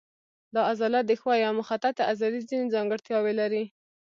دا 0.53 0.61
عضله 0.69 0.99
د 1.05 1.11
ښویې 1.21 1.47
او 1.47 1.53
مخططې 1.59 2.01
عضلې 2.09 2.39
ځینې 2.49 2.65
ځانګړتیاوې 2.75 3.33
لري. 3.41 3.63